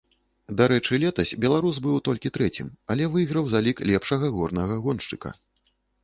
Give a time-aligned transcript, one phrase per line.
[0.59, 5.29] Дарэчы, летась беларус быў толькі трэцім, але выйграў залік лепшага горнага гоншчыка.